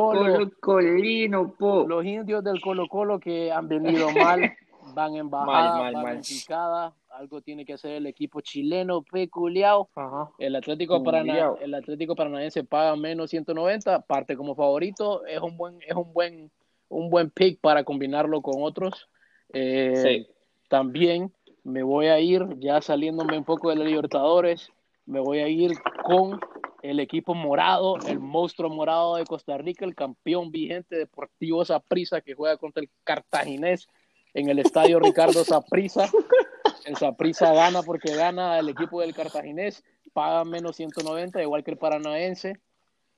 [0.61, 1.87] -Colo, po.
[1.89, 4.41] Los indios del Colo Colo que han venido mal,
[4.95, 6.95] van en bajada, van en picada.
[7.11, 9.77] Algo tiene que hacer el equipo chileno peculiar.
[10.39, 15.25] El Atlético Parana, el Atlético Paranaense paga menos 190, parte como favorito.
[15.27, 16.51] Es un buen, es un buen,
[16.89, 19.09] un buen pick para combinarlo con otros.
[19.53, 20.27] Eh,
[20.69, 21.33] también
[21.65, 24.73] me voy a ir, ya saliéndome un poco de la Libertadores,
[25.07, 25.73] me voy a ir
[26.05, 26.41] con
[26.83, 32.35] el equipo morado, el monstruo morado de Costa Rica, el campeón vigente Deportivo Saprissa que
[32.35, 33.89] juega contra el Cartaginés
[34.35, 36.09] en el estadio Ricardo Saprissa.
[36.85, 41.79] El Saprissa gana porque gana el equipo del Cartaginés, paga menos 190, igual que el
[41.79, 42.61] Paranaense.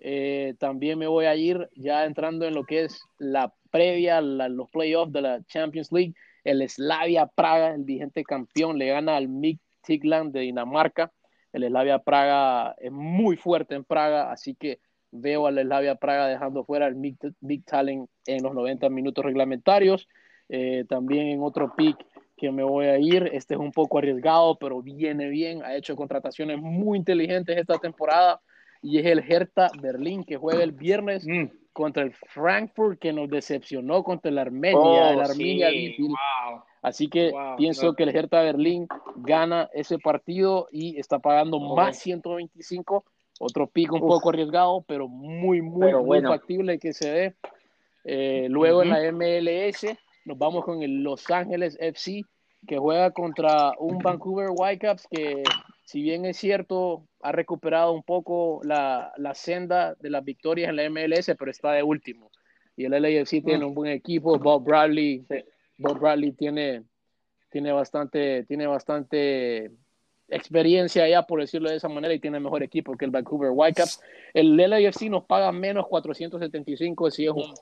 [0.00, 4.68] Eh, también me voy a ir ya entrando en lo que es la previa, los
[4.70, 6.14] playoffs de la Champions League.
[6.42, 11.10] El Slavia Praga, el vigente campeón, le gana al Mik Tigland de Dinamarca
[11.54, 14.80] el Slavia Praga es muy fuerte en Praga, así que
[15.12, 20.08] veo al Slavia Praga dejando fuera el Big, Talent en los 90 minutos reglamentarios.
[20.48, 21.96] Eh, también en otro pick
[22.36, 25.96] que me voy a ir, este es un poco arriesgado, pero viene bien, ha hecho
[25.96, 28.40] contrataciones muy inteligentes esta temporada
[28.82, 31.44] y es el Hertha Berlín que juega el viernes mm.
[31.72, 35.68] contra el Frankfurt que nos decepcionó contra el Armenia, oh, el Armenia
[36.82, 43.04] Así que pienso que el Hertha Berlín gana ese partido y está pagando más 125.
[43.40, 47.34] Otro pico un poco arriesgado, pero muy, muy, factible que se dé.
[48.04, 49.86] Eh, luego en la MLS
[50.24, 52.22] nos vamos con el Los Ángeles FC,
[52.66, 55.42] que juega contra un Vancouver Whitecaps que,
[55.84, 60.88] si bien es cierto, ha recuperado un poco la, senda de las victorias en la
[60.88, 62.30] MLS, pero está de último.
[62.76, 65.24] Y el LAFC tiene un buen equipo, Bob Bradley.
[65.78, 66.84] Bob Bradley tiene,
[67.50, 69.70] tiene, bastante, tiene bastante
[70.28, 74.00] experiencia ya, por decirlo de esa manera, y tiene mejor equipo que el Vancouver Whitecaps.
[74.32, 77.54] El LAFC nos paga menos 475, si es un,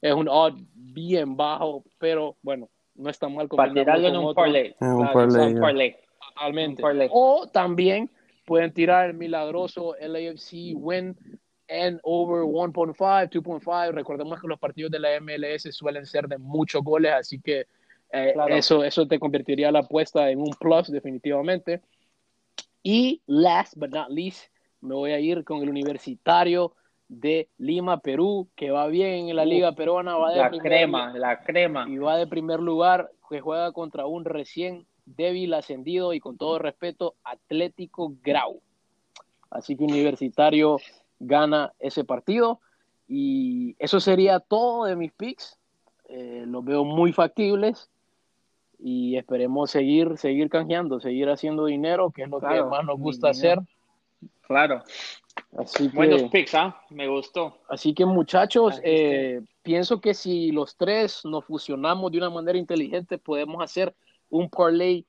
[0.00, 3.48] es un odd bien bajo, pero bueno, no está mal.
[3.48, 4.74] Para tirarlo en un parlay.
[4.80, 5.96] un parlay.
[6.34, 6.82] Totalmente.
[7.10, 8.10] O también
[8.44, 11.16] pueden tirar el milagroso LAFC win
[11.68, 13.92] and over 1.5, 2.5.
[13.92, 17.66] Recordemos que los partidos de la MLS suelen ser de muchos goles, así que
[18.10, 21.82] eh, eso, eso te convertiría la apuesta en un plus definitivamente.
[22.82, 26.72] Y last but not least, me voy a ir con el universitario
[27.08, 30.16] de Lima, Perú, que va bien en la liga peruana.
[30.16, 31.86] Va de la crema, la crema.
[31.88, 36.58] Y va de primer lugar, que juega contra un recién débil ascendido y con todo
[36.58, 38.60] respeto, Atlético Grau.
[39.50, 40.78] Así que Universitario
[41.18, 42.60] gana ese partido.
[43.08, 45.58] Y eso sería todo de mis picks.
[46.10, 47.90] Eh, los veo muy factibles.
[48.78, 53.30] y esperemos seguir, seguir canjeando, seguir haciendo dinero, que es lo que más nos gusta
[53.30, 53.58] hacer.
[54.42, 54.82] Claro.
[55.56, 56.80] Así que, Buenos picks, ¿ah?
[56.90, 57.58] Me gustó.
[57.68, 63.18] Así que muchachos, eh, pienso que si los tres nos fusionamos de una manera inteligente,
[63.18, 63.94] podemos hacer
[64.28, 65.06] un parlay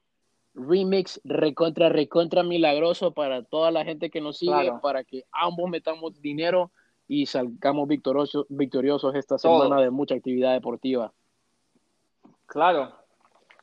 [0.54, 6.19] remix recontra, recontra milagroso para toda la gente que nos sigue, para que ambos metamos
[6.21, 6.71] dinero
[7.08, 11.13] y salgamos victoriosos, victoriosos esta semana de mucha actividad deportiva.
[12.45, 12.98] Claro.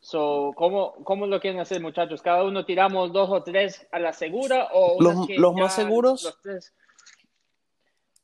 [0.07, 2.23] So, ¿cómo, ¿Cómo lo quieren hacer, muchachos?
[2.23, 4.69] ¿Cada uno tiramos dos o tres a la segura?
[4.73, 6.39] o Los, los más seguros.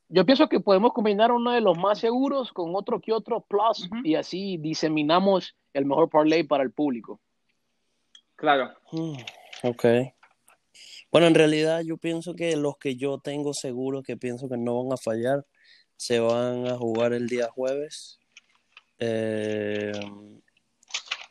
[0.07, 3.89] Yo pienso que podemos combinar uno de los más seguros con otro que otro plus
[4.05, 7.19] y así diseminamos el mejor parlay para el público.
[8.37, 8.71] Claro.
[8.93, 9.17] Mm,
[9.63, 9.85] ok.
[11.11, 14.81] Bueno, en realidad yo pienso que los que yo tengo seguros que pienso que no
[14.81, 15.45] van a fallar
[15.97, 18.21] se van a jugar el día jueves.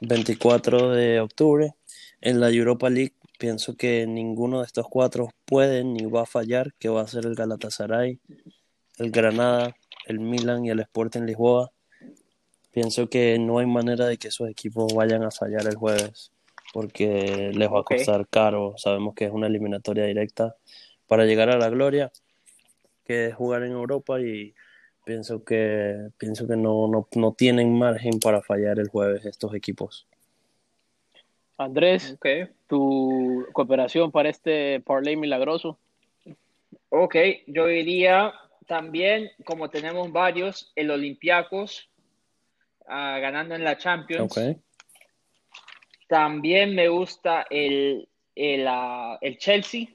[0.02, 1.74] 24 eh, de octubre
[2.20, 3.14] en la Europa League.
[3.38, 7.26] Pienso que ninguno de estos cuatro puede ni va a fallar, que va a ser
[7.26, 8.20] el Galatasaray,
[8.98, 11.72] el Granada, el Milan y el Sporting Lisboa.
[12.72, 16.32] Pienso que no hay manera de que esos equipos vayan a fallar el jueves
[16.72, 18.74] porque les va a costar caro.
[18.76, 20.56] Sabemos que es una eliminatoria directa
[21.06, 22.10] para llegar a la gloria,
[23.04, 24.54] que es jugar en Europa y
[25.04, 30.06] pienso que pienso que no, no, no tienen margen para fallar el jueves estos equipos.
[31.58, 32.18] Andrés,
[32.66, 35.78] tu cooperación para este parlay milagroso.
[36.88, 38.32] Ok, yo diría
[38.66, 41.88] también, como tenemos varios, el Olympiacos
[42.86, 44.30] ah, ganando en la Champions.
[44.32, 44.56] Okay.
[46.08, 49.88] También me gusta el, el, ah, el Chelsea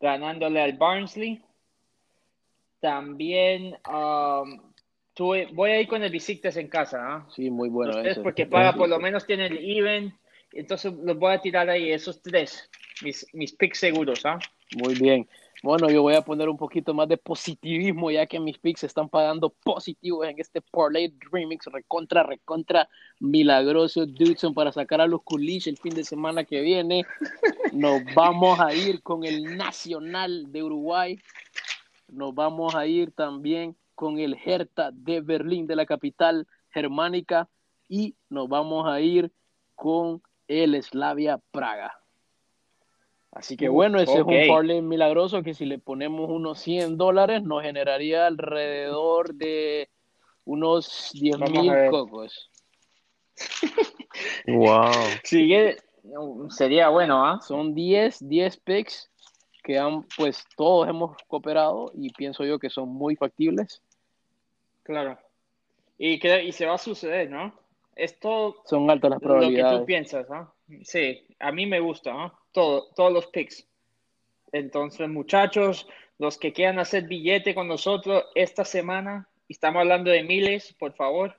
[0.00, 1.42] ganándole al Barnsley.
[2.82, 4.60] También um,
[5.52, 6.98] voy a ir con el Besiktas en casa.
[7.00, 7.26] ¿ah?
[7.30, 7.92] Sí, muy bueno.
[8.24, 10.12] porque paga, por lo menos tiene el even.
[10.50, 12.68] Entonces los voy a tirar ahí, esos tres,
[13.04, 14.26] mis, mis picks seguros.
[14.26, 14.40] ¿ah?
[14.76, 15.28] Muy bien.
[15.62, 19.08] Bueno, yo voy a poner un poquito más de positivismo ya que mis picks están
[19.08, 22.88] pagando positivos en este Parlay Dreamix recontra, recontra
[23.20, 27.06] milagroso Dudson para sacar a los Coolish el fin de semana que viene.
[27.72, 31.16] Nos vamos a ir con el Nacional de Uruguay.
[32.12, 37.48] Nos vamos a ir también con el Hertha de Berlín, de la capital germánica.
[37.88, 39.32] Y nos vamos a ir
[39.74, 41.98] con el Slavia Praga.
[43.32, 47.42] Así que bueno, ese es un parlay milagroso que si le ponemos unos 100 dólares
[47.42, 49.88] nos generaría alrededor de
[50.44, 52.50] unos 10 mil cocos.
[54.46, 54.92] wow.
[55.24, 55.78] Sigue,
[56.50, 57.40] sería bueno, ¿ah?
[57.40, 59.10] Son 10, 10 picks
[59.62, 63.82] que han, pues todos hemos cooperado y pienso yo que son muy factibles.
[64.82, 65.18] Claro.
[65.98, 67.54] Y, que, y se va a suceder, ¿no?
[67.94, 69.72] Esto son altas las probabilidades.
[69.72, 70.52] Lo que tú piensas, ¿no?
[70.82, 72.32] Sí, a mí me gusta, ¿no?
[72.52, 73.66] Todo, todos los picks.
[74.52, 75.86] Entonces, muchachos,
[76.18, 81.36] los que quieran hacer billete con nosotros esta semana, estamos hablando de miles, por favor,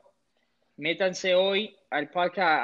[0.78, 2.64] métanse hoy al podcast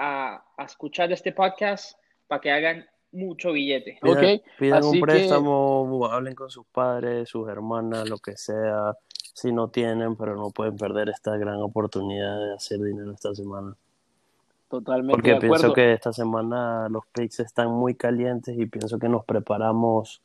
[0.58, 4.00] a, escuchar este podcast para que hagan mucho billete.
[4.02, 4.41] Pidan, okay.
[4.58, 8.95] pidan un préstamo, hablen con sus padres, sus hermanas, lo que sea,
[9.34, 13.76] si no tienen, pero no pueden perder esta gran oportunidad de hacer dinero esta semana.
[14.69, 15.13] Totalmente.
[15.13, 20.22] Porque pienso que esta semana los picks están muy calientes y pienso que nos preparamos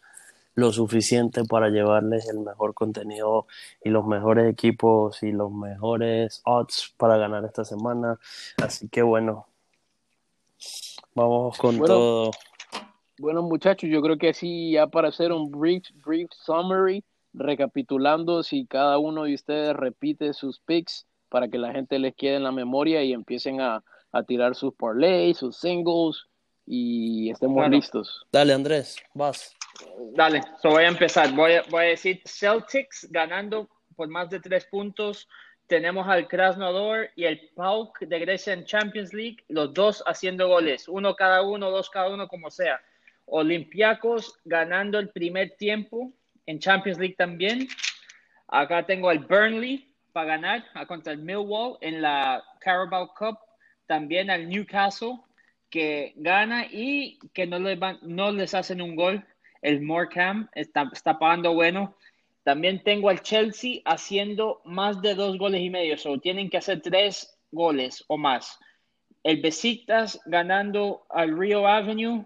[0.54, 3.46] lo suficiente para llevarles el mejor contenido
[3.82, 8.18] y los mejores equipos y los mejores odds para ganar esta semana.
[8.62, 9.46] Así que bueno,
[11.14, 12.30] vamos con todo.
[13.18, 18.66] Bueno, muchachos, yo creo que sí, ya para hacer un brief, brief summary, recapitulando, si
[18.66, 22.52] cada uno de ustedes repite sus picks para que la gente les quede en la
[22.52, 26.26] memoria y empiecen a, a tirar sus parlays, sus singles
[26.66, 28.26] y estemos listos.
[28.32, 29.54] Dale, Andrés, vas.
[30.12, 31.32] Dale, so voy a empezar.
[31.34, 35.28] Voy a, voy a decir Celtics ganando por más de tres puntos.
[35.66, 40.88] Tenemos al Krasnodar y el PAOK de Grecia en Champions League, los dos haciendo goles,
[40.88, 42.80] uno cada uno, dos cada uno, como sea.
[43.26, 46.12] Olympiacos ganando el primer tiempo
[46.46, 47.68] en Champions League también.
[48.48, 53.38] Acá tengo al Burnley para ganar contra el Millwall en la Carabao Cup
[53.86, 55.18] también al Newcastle
[55.74, 59.26] que gana y que no les, van, no les hacen un gol.
[59.60, 61.96] El Morecambe está, pagando bueno.
[62.44, 66.80] También tengo al Chelsea haciendo más de dos goles y medio, o tienen que hacer
[66.80, 68.56] tres goles o más.
[69.24, 72.24] El Besiktas ganando al Rio Avenue,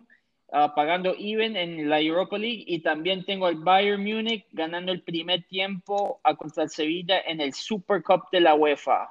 [0.53, 2.65] uh, pagando even en la Europa League.
[2.67, 7.41] Y también tengo al Bayern Múnich ganando el primer tiempo a contra el Sevilla en
[7.41, 9.09] el Super Cup de la UEFA.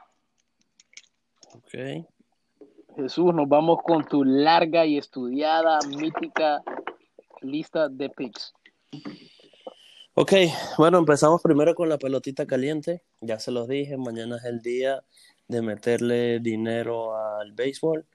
[1.53, 2.05] Okay.
[2.95, 6.63] Jesús, nos vamos con tu larga y estudiada, mítica
[7.41, 8.53] lista de picks.
[10.15, 10.33] Ok,
[10.79, 13.03] bueno, empezamos primero con la pelotita caliente.
[13.21, 15.03] Ya se los dije, mañana es el día
[15.47, 18.05] de meterle dinero al béisbol.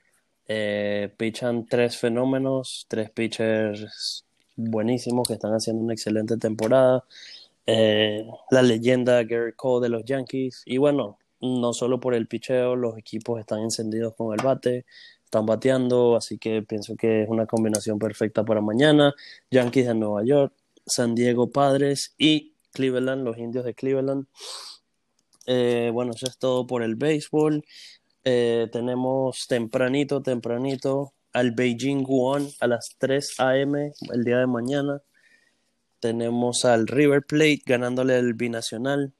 [0.55, 7.05] Eh, pichan tres fenómenos, tres pitchers buenísimos que están haciendo una excelente temporada.
[7.67, 10.63] Eh, la leyenda Gary Cole de los Yankees.
[10.67, 14.85] Y bueno, no solo por el picheo, los equipos están encendidos con el bate,
[15.25, 19.15] están bateando, así que pienso que es una combinación perfecta para mañana.
[19.51, 20.53] Yankees de Nueva York,
[20.85, 24.27] San Diego Padres y Cleveland, los indios de Cleveland.
[25.47, 27.65] Eh, bueno, eso es todo por el béisbol.
[28.25, 33.93] Eh, tenemos tempranito, tempranito al Beijing Guan a las 3 a.m.
[34.13, 35.03] el día de mañana.
[35.99, 39.13] Tenemos al River Plate ganándole el binacional.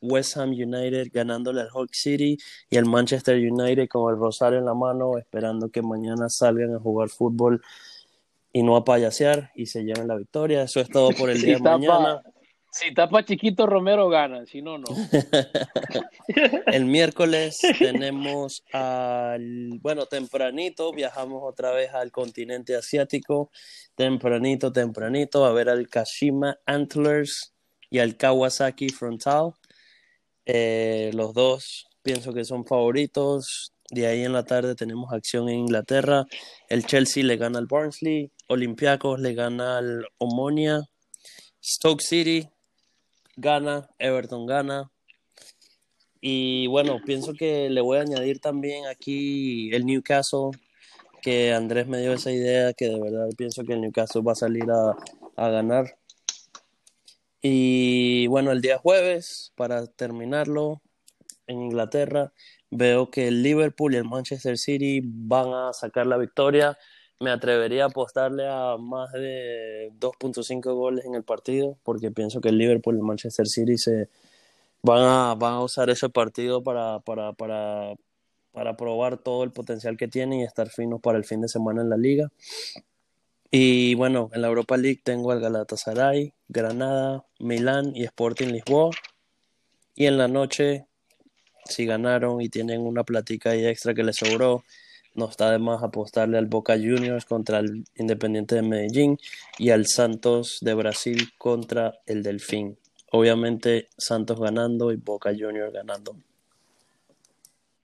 [0.00, 2.36] West Ham United ganándole al Hulk City
[2.68, 6.78] y el Manchester United con el rosario en la mano esperando que mañana salgan a
[6.78, 7.62] jugar fútbol
[8.52, 10.62] y no a payasear y se lleven la victoria.
[10.62, 12.22] Eso es todo por el día de mañana.
[12.74, 14.86] Si tapa chiquito, Romero gana, si no, no.
[16.66, 23.52] el miércoles tenemos al, bueno, tempranito, viajamos otra vez al continente asiático,
[23.94, 27.54] tempranito, tempranito, a ver al Kashima Antlers
[27.90, 29.52] y al Kawasaki Frontal.
[30.44, 33.72] Eh, los dos pienso que son favoritos.
[33.88, 36.26] De ahí en la tarde tenemos acción en Inglaterra.
[36.68, 38.32] El Chelsea le gana al Barnsley.
[38.48, 40.80] Olympiacos le gana al Omonia.
[41.62, 42.48] Stoke City
[43.36, 43.88] gana.
[43.98, 44.90] Everton gana.
[46.20, 50.50] Y bueno, pienso que le voy a añadir también aquí el Newcastle,
[51.20, 54.36] que Andrés me dio esa idea, que de verdad pienso que el Newcastle va a
[54.36, 54.96] salir a,
[55.36, 55.98] a ganar.
[57.42, 60.80] Y bueno, el día jueves, para terminarlo,
[61.46, 62.32] en Inglaterra,
[62.70, 66.78] veo que el Liverpool y el Manchester City van a sacar la victoria.
[67.24, 72.50] Me atrevería a apostarle a más de 2.5 goles en el partido, porque pienso que
[72.50, 74.10] el Liverpool y el Manchester City se
[74.82, 77.94] van a, van a usar ese partido para, para, para,
[78.52, 81.80] para probar todo el potencial que tienen y estar finos para el fin de semana
[81.80, 82.30] en la liga.
[83.50, 88.90] Y bueno, en la Europa League tengo al Galatasaray, Granada, Milán y Sporting Lisboa.
[89.94, 90.84] Y en la noche,
[91.64, 94.62] si ganaron y tienen una platica ahí extra que les sobró,
[95.14, 99.18] no está de más apostarle al Boca Juniors contra el Independiente de Medellín
[99.58, 102.76] y al Santos de Brasil contra el Delfín.
[103.12, 106.16] Obviamente Santos ganando y Boca Juniors ganando.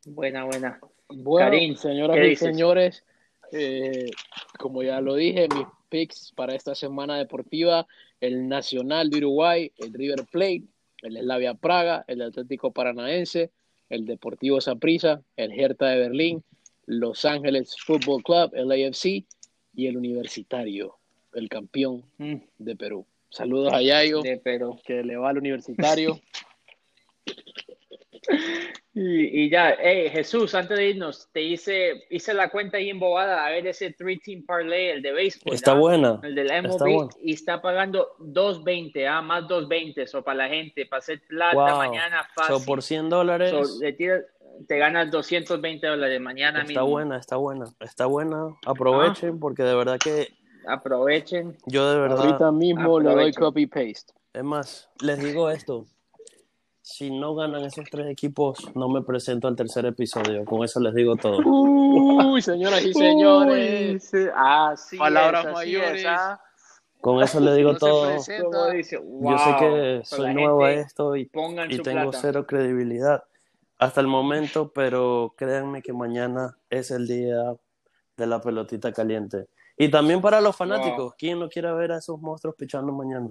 [0.04, 0.80] Buena, buena.
[1.08, 3.04] Bueno, señoras y señores,
[3.52, 4.10] eh,
[4.58, 7.86] como ya lo dije, mis picks para esta semana deportiva,
[8.20, 10.64] el Nacional de Uruguay, el River Plate,
[11.02, 13.50] el Slavia Praga, el Atlético Paranaense,
[13.88, 16.44] el Deportivo Saprissa, el Hertha de Berlín,
[16.90, 19.24] Los Ángeles Football Club, el AFC
[19.74, 20.98] y el Universitario,
[21.34, 22.34] el campeón mm.
[22.58, 23.06] de Perú.
[23.28, 24.76] Saludos a Yayo, de Perú.
[24.84, 26.20] que le va al Universitario.
[28.92, 33.46] Y, ya, hey, Jesús, antes de irnos, te hice, hice la cuenta ahí en Bobada
[33.46, 35.54] a ver ese three team parlay, el de béisbol.
[35.54, 36.20] Está buena.
[36.22, 40.98] El del MLB, y está pagando 2.20, ah, más 2.20, eso para la gente, para
[40.98, 42.56] hacer plata mañana fácil.
[42.56, 43.54] So, por 100 dólares.
[44.66, 48.56] Te ganas 220 dólares mañana Está buena, está buena, está buena.
[48.66, 50.28] Aprovechen, porque de verdad que.
[50.66, 51.56] Aprovechen.
[51.66, 52.18] Yo de verdad.
[52.18, 54.12] Ahorita mismo le doy copy paste.
[54.32, 55.86] Es más, les digo esto
[56.90, 60.44] si no ganan esos tres equipos, no me presento al tercer episodio.
[60.44, 61.38] Con eso les digo todo.
[61.38, 64.10] Uy, señoras y señores.
[64.34, 66.04] ah, sí, Palabras mayores.
[66.06, 66.40] ¿ah?
[67.00, 68.16] Con eso les digo todo.
[68.16, 68.42] Yo sé
[69.60, 71.30] que soy nuevo a esto y,
[71.68, 73.22] y tengo cero credibilidad
[73.80, 77.56] hasta el momento, pero créanme que mañana es el día
[78.14, 79.46] de la pelotita caliente.
[79.78, 83.30] Y también para los fanáticos, ¿quién no quiere ver a esos monstruos pichando mañana?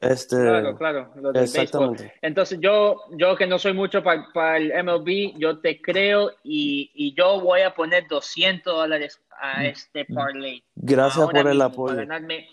[0.00, 1.12] Este, claro, claro.
[1.34, 2.14] exactamente.
[2.22, 7.14] Entonces yo, yo que no soy mucho para el MLB, yo te creo y, y,
[7.14, 10.64] yo voy a poner 200 dólares a este parlay.
[10.74, 11.94] Gracias por el apoyo.
[11.94, 12.48] Para, ganarme,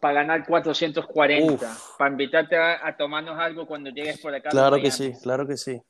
[0.00, 1.76] para ganar 440.
[1.98, 4.50] Para invitarte a, tomarnos algo cuando llegues por acá.
[4.50, 5.82] Claro que sí, claro que sí.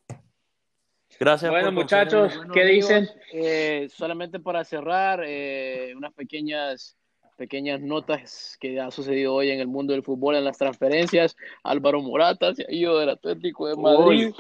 [1.18, 1.50] Gracias.
[1.50, 3.08] Bueno, muchachos, ¿qué dicen?
[3.32, 6.98] Eh, solamente para cerrar, eh, unas pequeñas
[7.38, 11.36] pequeñas notas que ha sucedido hoy en el mundo del fútbol en las transferencias.
[11.62, 14.34] Álvaro Morata se ha ido del Atlético de Madrid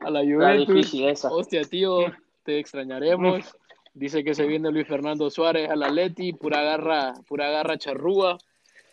[0.00, 0.92] a la Juventus.
[1.24, 2.06] Hostia, tío,
[2.42, 3.56] te extrañaremos.
[3.94, 8.36] Dice que se viene Luis Fernando Suárez al Atleti, pura garra, pura garra charrúa.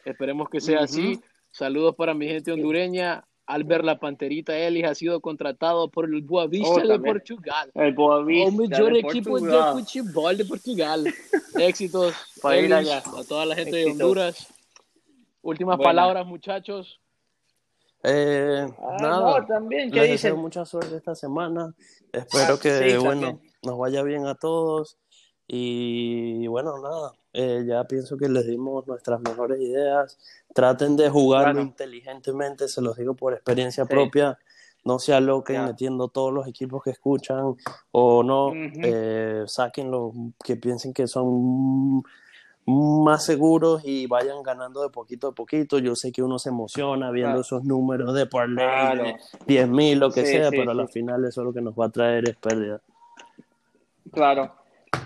[0.05, 1.19] Esperemos que sea así.
[1.49, 3.25] Saludos para mi gente hondureña.
[3.47, 6.99] Albert La Panterita Ellis ha sido contratado por el Boavista Oh, de.
[6.99, 7.71] Portugal.
[7.73, 9.85] El Boavista O mejor de equipo de Portugal.
[9.85, 11.13] fútbol de Portugal.
[11.57, 12.97] Éxitos Para ir allá.
[12.97, 14.01] a toda la gente de Éxitos.
[14.01, 14.47] Honduras.
[15.41, 15.89] Últimas Buena.
[15.89, 16.99] palabras, muchachos.
[18.03, 20.31] Eh, Ah, nada, no, también, ¿qué les dicen?
[20.31, 21.73] deseo mucha suerte esta semana.
[22.11, 23.51] Espero Ah, que, sí, bueno, también.
[23.63, 24.97] nos vaya bien a todos.
[25.47, 30.17] Y bueno, nada, eh, ya pienso que les dimos nuestras mejores ideas.
[30.53, 31.67] Traten de jugarlo Claro.
[31.67, 33.89] inteligentemente, se los digo por experiencia Sí.
[33.89, 34.39] propia.
[34.83, 35.65] No se aloquen Ya.
[35.67, 37.55] metiendo todos los equipos que escuchan
[37.91, 38.51] o no.
[38.55, 40.13] Eh, saquen los
[40.43, 42.01] que piensen que son
[42.65, 45.77] más seguros y vayan ganando de poquito a poquito.
[45.79, 47.41] Yo sé que uno se emociona viendo Claro.
[47.41, 48.65] esos números de parlay,
[48.95, 49.03] Claro.
[49.03, 49.15] de
[49.45, 50.93] 10 mil, lo que Sí, sea, sí, pero a la sí.
[50.93, 52.81] final eso lo que nos va a traer es pérdida.
[54.11, 54.53] Claro.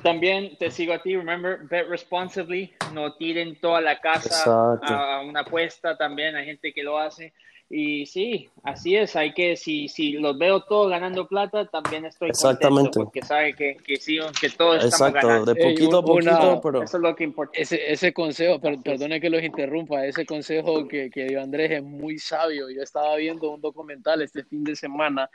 [0.04, 4.94] También te sigo a ti, remember, bet responsibly, no tiren toda la casa Exacto.
[4.94, 7.34] a una apuesta también, hay gente que lo hace.
[7.74, 12.30] Y sí, así es, hay que, si, si los veo todos ganando plata, también estoy
[12.30, 12.90] Exactamente.
[12.90, 15.54] contento porque sabe que, que sí, que todos estamos Exacto, ganando.
[15.54, 16.08] de poquito a una-
[16.38, 17.58] poquito, pero Eso es lo que importa.
[17.58, 21.84] Ese, ese consejo, per- perdone que los interrumpa, ese consejo que, que dio Andrés es
[21.84, 22.70] muy sabio.
[22.70, 25.30] Yo estaba viendo un documental este fin de semana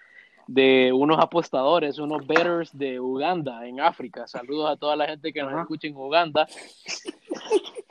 [0.47, 4.27] de unos apostadores, unos betters de Uganda, en África.
[4.27, 5.63] Saludos a toda la gente que nos Ajá.
[5.63, 6.47] escucha en Uganda.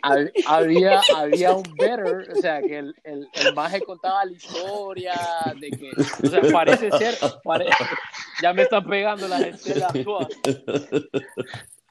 [0.02, 5.14] Hab- Había, había un better, o sea, que el, el, el maje contaba la historia
[5.60, 5.92] de que,
[6.24, 7.66] o sea, parece ser, pare-
[8.42, 10.06] ya me está pegando la gente de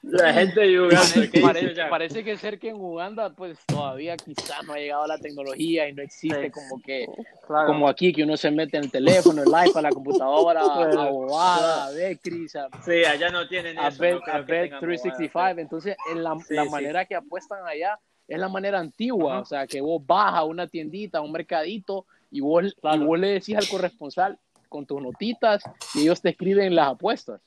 [0.07, 1.89] la gente de Uganda, Parece, ¿qué parece- dice ya?
[1.89, 5.93] parece que ser que en Uganda pues todavía quizá no ha llegado la tecnología y
[5.93, 6.51] no existe Sí.
[6.51, 7.07] como que
[7.47, 7.67] Claro.
[7.67, 11.01] como aquí que uno se mete en el teléfono, el iPad, la computadora, Claro.
[11.01, 13.99] a Bobada, a Becris, a, Sí, allá no tienen a eso.
[14.01, 15.59] Bet, no creo a que Bet tengan 365.
[15.61, 16.69] Entonces, en la, Sí, la sí.
[16.69, 20.67] manera que apuestan allá es la manera antigua, o sea, que vos vas a una
[20.67, 24.37] tiendita, a un mercadito y vos, y vos le decís al corresponsal
[24.69, 27.39] con tus notitas y ellos te escriben las apuestas.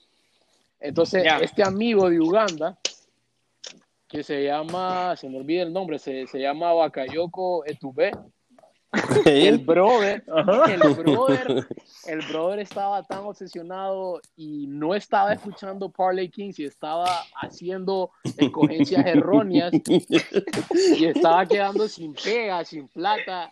[0.81, 2.79] Entonces, este amigo de Uganda,
[4.09, 8.13] que se llama, se me olvida el nombre, se, se llama Bakayoko Etube,
[9.27, 10.25] el brother,
[10.71, 11.67] el brother,
[12.07, 17.05] el brother estaba tan obsesionado y no estaba escuchando Parlay Kings y estaba
[17.35, 23.51] haciendo escogencias erróneas y estaba quedando sin pega, sin plata.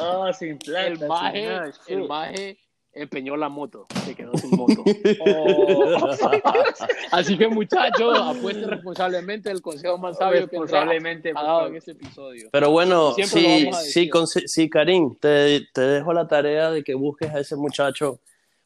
[0.00, 0.86] Ah, sin plata.
[0.86, 2.58] El sin maje, el maje
[2.92, 4.82] empeñó la moto, se quedó sin moto.
[5.20, 6.10] Oh.
[7.12, 11.76] Así que muchachos, apuesten responsablemente el consejo más sabio que Responsablemente, ha por dado en
[11.76, 12.48] este episodio.
[12.50, 13.70] Pero bueno, Siempre sí,
[14.26, 18.20] sí, sí, Karim, te, te dejo la tarea de que busques a ese muchacho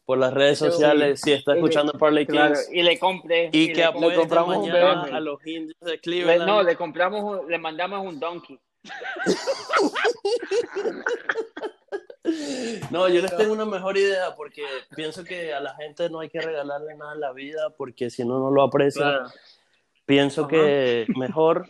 [0.05, 0.65] por las redes Sí.
[0.65, 3.51] sociales si está Y le- escuchando Parlay Claro, Kings y le compré.
[3.53, 5.17] y le que compré- apueste compramos un mañana bebé.
[5.17, 6.47] a los indios de le- Cleveland.
[6.47, 8.59] no, le compramos, un- le mandamos un donkey.
[12.91, 14.63] No, yo les tengo una mejor idea porque
[14.95, 18.25] pienso que a la gente no hay que regalarle nada en la vida porque si
[18.25, 19.23] no, no lo aprecia.
[20.07, 20.51] Pienso Ajá.
[20.51, 21.67] que mejor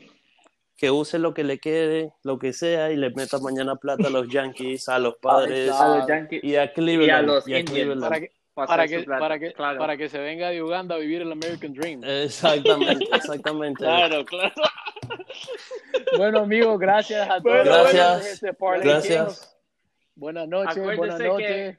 [0.77, 4.11] que use lo que le quede, lo que sea, y le meta mañana plata a
[4.11, 5.85] los Yankees, a los padres Exacto.
[5.85, 6.43] A los Yankees.
[6.43, 7.09] y a Cleveland.
[7.09, 7.65] Y a los y a.
[7.65, 8.01] Cleveland.
[8.03, 9.79] Para que, para que, para, que, claro.
[9.79, 12.03] para que se venga de Uganda a vivir el American Dream.
[12.05, 13.85] Exactamente, exactamente.
[13.85, 14.55] Claro, claro.
[16.17, 17.43] Bueno, amigos, gracias a todos.
[17.43, 18.43] Bueno, Gracias.
[18.59, 19.49] Parlay Gracias.
[20.15, 21.79] Buenas noches, Acuérdense buenas noches.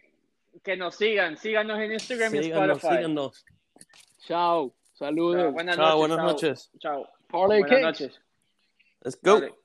[0.64, 1.38] Que nos sigan.
[1.38, 2.98] Síganos en Instagram y Síganos, Spotify.
[2.98, 3.46] síganos.
[4.28, 4.74] Chao.
[4.94, 5.42] Saludos.
[5.42, 5.98] Chao, buenas Chao, noches.
[5.98, 6.26] buenas chao.
[6.28, 6.72] noches.
[6.80, 7.10] Chao.
[7.28, 8.02] Parlay Buenas Kings.
[8.02, 8.22] noches.
[9.04, 9.63] Let's go.